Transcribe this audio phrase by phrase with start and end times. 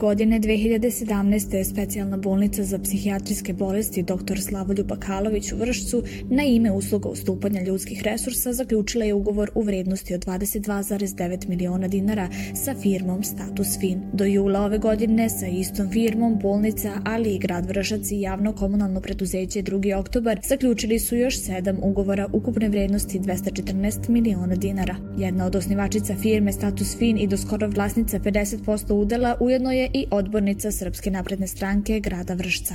[0.00, 1.54] Godine 2017.
[1.54, 4.40] je specijalna bolnica za psihijatrijske bolesti dr.
[4.40, 10.14] Slavoljub Bakalović u Vršcu na ime usluga ustupanja ljudskih resursa zaključila je ugovor u vrednosti
[10.14, 14.00] od 22,9 miliona dinara sa firmom Status Fin.
[14.12, 19.00] Do jula ove godine sa istom firmom bolnica, ali i grad Vršac i javno komunalno
[19.00, 19.96] preduzeće 2.
[19.96, 24.96] oktobar zaključili su još sedam ugovora ukupne vrednosti 214 miliona dinara.
[25.18, 30.06] Jedna od osnivačica firme Status Fin i do skoro vlasnica 50% udela ujedno je i
[30.10, 32.74] odbornica Srpske napredne stranke grada Vršca.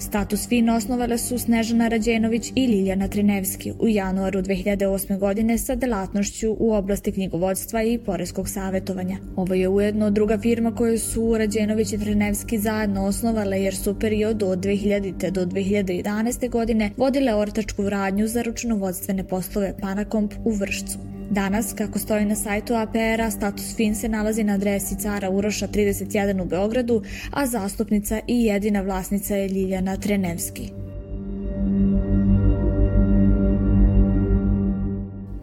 [0.00, 5.18] Status FIN osnovale su Snežana Rađenović i Liljana Trinevski u januaru 2008.
[5.18, 9.16] godine sa delatnošću u oblasti knjigovodstva i poreskog savetovanja.
[9.36, 13.98] Ovo je ujedno druga firma koju su Rađenović i Trinevski zajedno osnovale jer su u
[13.98, 15.30] periodu od 2000.
[15.30, 16.50] do 2011.
[16.50, 21.19] godine vodile ortačku radnju za ručnovodstvene poslove Panakomp u Vršcu.
[21.30, 26.42] Danas, kako stoji na sajtu APR-a, status FIN se nalazi na adresi Cara Uroša 31
[26.42, 30.79] u Beogradu, a zastupnica i jedina vlasnica je Ljiljana Trenevski.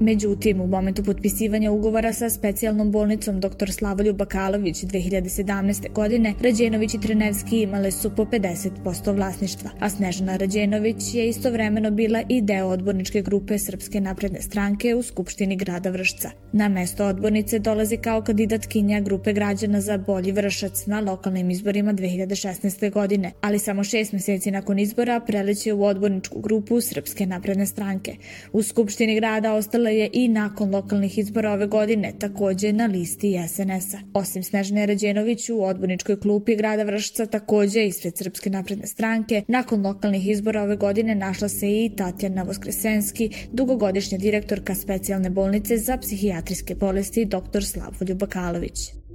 [0.00, 3.72] Međutim, u momentu potpisivanja ugovora sa specijalnom bolnicom dr.
[3.72, 5.92] Slavolju Bakalović 2017.
[5.92, 12.22] godine, Rađenović i Trenevski imale su po 50% vlasništva, a Snežana Rađenović je istovremeno bila
[12.28, 16.30] i deo odborničke grupe Srpske napredne stranke u Skupštini grada Vršca.
[16.52, 22.92] Na mesto odbornice dolazi kao kandidatkinja grupe građana za bolji Vršac na lokalnim izborima 2016.
[22.92, 28.16] godine, ali samo šest meseci nakon izbora preleće u odborničku grupu Srpske napredne stranke.
[28.52, 29.54] U Skupštini grada
[29.88, 33.98] ostala je i nakon lokalnih izbora ove godine takođe na listi SNS-a.
[34.14, 40.28] Osim Snežne Rađenović u odborničkoj klupi grada Vršca takođe ispred Srpske napredne stranke, nakon lokalnih
[40.28, 47.24] izbora ove godine našla se i Tatjana Voskresenski, dugogodišnja direktorka specijalne bolnice za psihijatrijske bolesti
[47.24, 47.64] dr.
[47.64, 49.07] Slavoljub Bakalović.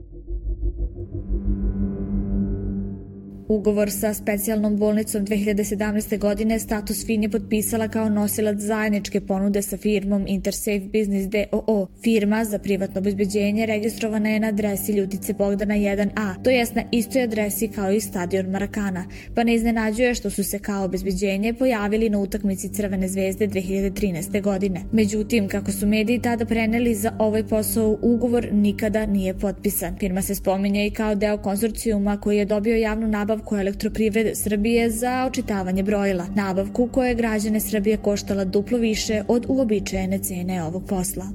[3.48, 6.18] Ugovor sa specijalnom bolnicom 2017.
[6.20, 11.88] godine status FIN je potpisala kao nosilac zajedničke ponude sa firmom Intersafe Business DOO.
[12.04, 17.24] Firma za privatno obezbeđenje registrovana je na adresi Ljutice Bogdana 1A, to jest na istoj
[17.24, 19.06] adresi kao i stadion Marakana,
[19.36, 24.42] pa ne iznenađuje što su se kao obezbeđenje pojavili na utakmici Crvene zvezde 2013.
[24.42, 24.82] godine.
[24.92, 29.96] Međutim, kako su mediji tada preneli za ovaj posao, ugovor nikada nije potpisan.
[30.00, 34.90] Firma se spominje i kao deo konzorcijuma koji je dobio javnu nabavku nabavku elektroprivrede Srbije
[34.90, 40.84] za očitavanje brojila, nabavku koja je građane Srbije koštala duplo više od uobičajene cene ovog
[40.88, 41.26] posla.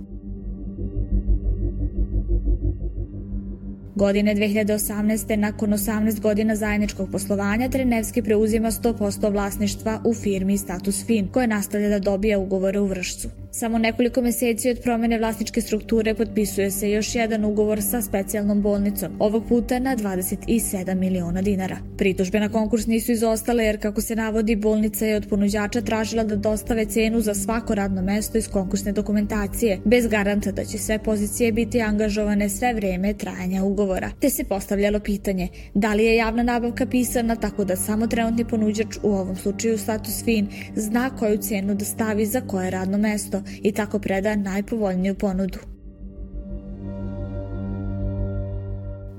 [3.95, 5.37] Godine 2018.
[5.37, 11.89] nakon 18 godina zajedničkog poslovanja Trenevski preuzima 100% vlasništva u firmi Status Fin, koja nastavlja
[11.89, 13.29] da dobija ugovore u Vršcu.
[13.51, 19.13] Samo nekoliko meseci od promene vlasničke strukture potpisuje se još jedan ugovor sa specijalnom bolnicom,
[19.19, 21.77] ovog puta na 27 miliona dinara.
[21.99, 26.37] Pritužbe na konkurs nisu izostale jer, kako se navodi, bolnica je od ponuđača tražila da
[26.37, 31.53] dostave cenu za svako radno mesto iz konkursne dokumentacije, bez garanta da će sve pozicije
[31.53, 34.11] biti angažovane sve vreme trajanja ugovora.
[34.21, 38.97] Te se postavljalo pitanje da li je javna nabavka pisana tako da samo trenutni ponuđač,
[39.03, 43.73] u ovom slučaju status fin, zna koju cenu da stavi za koje radno mesto i
[43.73, 45.59] tako preda najpovoljniju ponudu.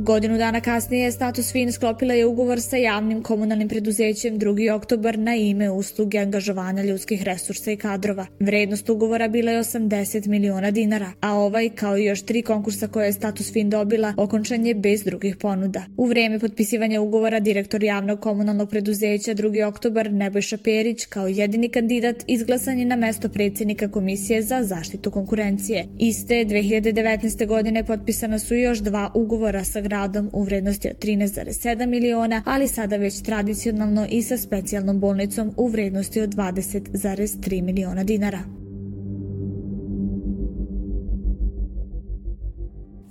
[0.02, 4.72] Godinu dana kasnije Status Fin sklopila je ugovor sa javnim komunalnim preduzećem 2.
[4.74, 8.26] oktobar na ime usluge angažovanja ljudskih resursa i kadrova.
[8.40, 13.06] Vrednost ugovora bila je 80 miliona dinara, a ovaj, kao i još tri konkursa koje
[13.06, 15.84] je Status Fin dobila, okončan je bez drugih ponuda.
[15.98, 19.68] U vreme potpisivanja ugovora direktor javnog komunalnog preduzeća 2.
[19.68, 25.86] oktobar Nebojša Perić kao jedini kandidat izglasan je na mesto predsednika Komisije za zaštitu konkurencije.
[25.98, 27.48] Iste 2019.
[27.48, 32.98] godine potpisana su još dva ugovora sa gradom u vrednosti od 13,7 miliona, ali sada
[32.98, 38.60] već tradicionalno i sa specijalnom bolnicom u vrednosti od 20,3 miliona dinara.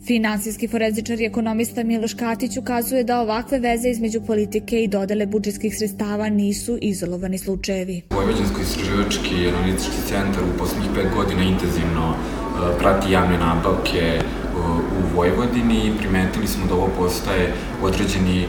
[0.09, 5.77] Finansijski forenzičar i ekonomista Miloš Katić ukazuje da ovakve veze između politike i dodele budžetskih
[5.77, 8.03] sredstava nisu izolovani slučajevi.
[8.11, 14.21] Vojvođansko istraživački i analitički centar u poslednjih pet godina intenzivno e, prati javne nabavke
[14.69, 18.47] u Vojvodini i primetili smo da ovo postaje određeni e,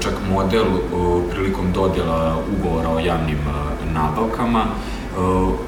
[0.00, 0.80] čak model e,
[1.30, 4.64] prilikom dodjela ugovora o javnim e, nabavkama.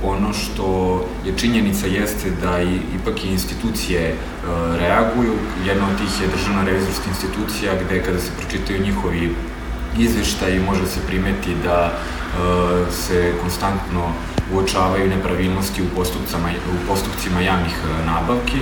[0.05, 4.15] Ono što je činjenica jeste da i, ipak i institucije
[4.79, 5.33] reaguju.
[5.67, 9.35] Jedna od tih je državna revizorska institucija gde kada se pročitaju njihovi
[9.99, 11.93] izveštaji može se primeti da
[12.91, 14.13] se konstantno
[14.55, 17.77] uočavaju nepravilnosti u postupcima, u postupcima javnih
[18.07, 18.61] nabavki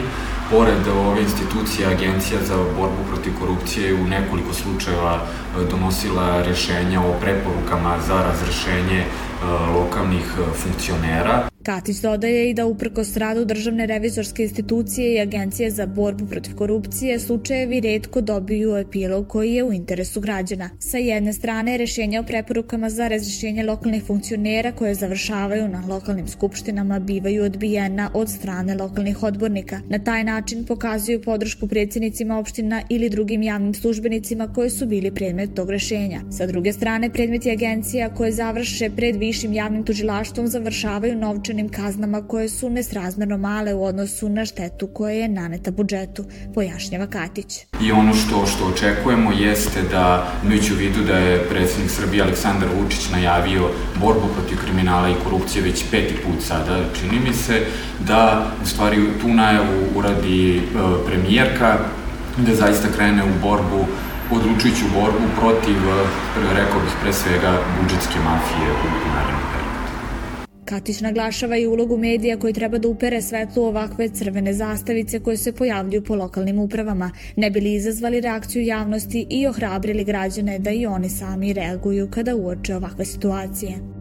[0.54, 7.12] pored ove institucije, Agencija za borbu protiv korupcije u nekoliko slučajeva e, donosila rešenja o
[7.20, 9.06] preporukama za razrešenje e,
[9.74, 11.53] lokalnih e, funkcionera.
[11.64, 17.18] Katić dodaje i da uprkos radu Državne revizorske institucije i Agencije za borbu protiv korupcije
[17.18, 20.70] slučajevi redko dobiju epilog koji je u interesu građana.
[20.78, 26.98] Sa jedne strane, rešenja o preporukama za razrešenje lokalnih funkcionera koje završavaju na lokalnim skupštinama
[26.98, 29.80] bivaju odbijena od strane lokalnih odbornika.
[29.88, 35.54] Na taj način pokazuju podršku predsjednicima opština ili drugim javnim službenicima koji su bili predmet
[35.54, 36.20] tog rešenja.
[36.30, 42.28] Sa druge strane, predmeti agencija koje završe pred višim javnim tužilaštvom završavaju novčanim novčanim kaznama
[42.28, 46.24] koje su nesrazmerno male u odnosu na štetu koja je naneta budžetu,
[46.54, 47.66] pojašnjava Katić.
[47.80, 52.68] I ono što, što očekujemo jeste da, imajući u vidu da je predsednik Srbije Aleksandar
[52.80, 53.70] Vučić najavio
[54.00, 57.60] borbu protiv kriminala i korupcije već peti put sada, čini mi se
[58.08, 60.60] da u stvari tu najavu uradi e,
[61.06, 61.78] premijerka,
[62.36, 63.86] da zaista krene u borbu
[64.30, 66.04] odlučujuću borbu protiv, e,
[66.54, 69.53] rekao bih, pre svega budžetske mafije u narednom
[70.64, 75.52] Katić naglašava i ulogu medija koji treba da upere svetlu ovakve crvene zastavice koje se
[75.52, 81.08] pojavljuju po lokalnim upravama, ne bili izazvali reakciju javnosti i ohrabrili građane da i oni
[81.08, 83.93] sami reaguju kada uoče ovakve situacije.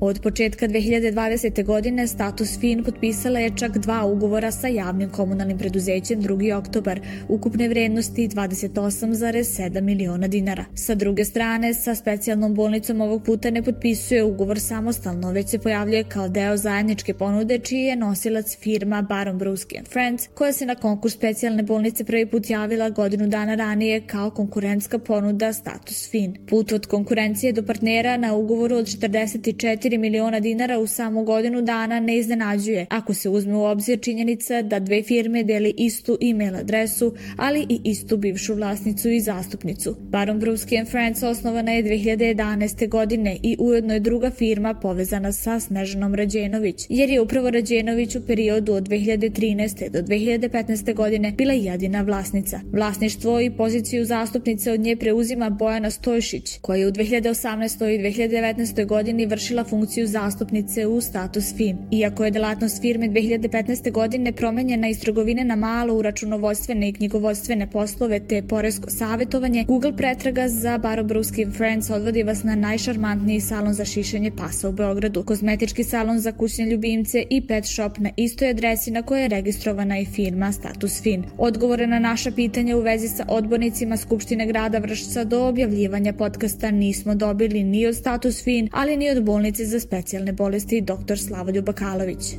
[0.00, 1.64] Od početka 2020.
[1.64, 6.54] godine status FIN potpisala je čak dva ugovora sa javnim komunalnim preduzećem 2.
[6.54, 10.64] oktobar, ukupne vrednosti 28,7 miliona dinara.
[10.74, 16.04] Sa druge strane, sa specijalnom bolnicom ovog puta ne potpisuje ugovor samostalno, već se pojavljuje
[16.04, 21.14] kao deo zajedničke ponude čiji je nosilac firma Baron Bruski Friends, koja se na konkurs
[21.14, 26.36] specijalne bolnice prvi put javila godinu dana ranije kao konkurentska ponuda status FIN.
[26.48, 31.62] Put od konkurencije do partnera na ugovoru od 44 4 miliona dinara u samo godinu
[31.62, 36.56] dana ne iznenađuje ako se uzme u obzir činjenica da dve firme deli istu e-mail
[36.56, 39.96] adresu, ali i istu bivšu vlasnicu i zastupnicu.
[40.00, 42.88] Baron Bruski Friends osnovana je 2011.
[42.88, 48.26] godine i ujedno je druga firma povezana sa Snežanom Rađenović, jer je upravo Rađenović u
[48.26, 49.90] periodu od 2013.
[49.90, 50.94] do 2015.
[50.94, 52.60] godine bila jedina vlasnica.
[52.72, 57.94] Vlasništvo i poziciju zastupnice od nje preuzima Bojana Stojšić, koja je u 2018.
[57.94, 58.86] i 2019.
[58.86, 61.76] godini vršila funkciju funkciju zastupnice u status FIN.
[61.90, 63.92] Iako je delatnost firme 2015.
[63.92, 69.96] godine promenjena iz trgovine na malo u računovodstvene i knjigovodstvene poslove te poresko savjetovanje, Google
[69.96, 75.84] pretraga za Barobruski Friends odvodi vas na najšarmantniji salon za šišanje pasa u Beogradu, kozmetički
[75.84, 80.04] salon za kućne ljubimce i pet shop na istoj adresi na kojoj je registrovana i
[80.04, 81.24] firma Status Fin.
[81.38, 87.14] Odgovore na naša pitanja u vezi sa odbornicima Skupštine grada Vršca do objavljivanja podcasta nismo
[87.14, 91.18] dobili ni od Status Fin, ali ni od bolnice za specijalne bolesti dr.
[91.18, 92.34] Slavoljub Bakalović.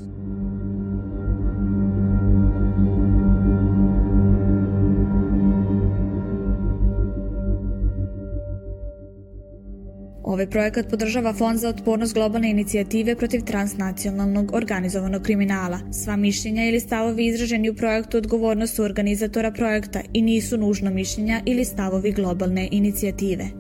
[10.30, 15.80] Ovaj projekat podržava Fond za otpornost globalne inicijative protiv transnacionalnog organizovanog kriminala.
[15.92, 21.42] Sva mišljenja ili stavovi izraženi u projektu odgovornost su organizatora projekta i nisu nužno mišljenja
[21.46, 23.59] ili stavovi globalne inicijative.